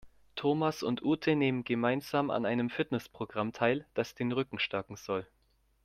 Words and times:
Thomas 0.35 0.81
und 0.81 1.03
Ute 1.03 1.35
nehmen 1.35 1.63
gemeinsam 1.63 2.31
an 2.31 2.47
einem 2.47 2.71
Fitnessprogramm 2.71 3.53
teil, 3.53 3.85
das 3.93 4.15
den 4.15 4.31
Rücken 4.31 4.57
stärken 4.57 4.95
soll. 4.95 5.27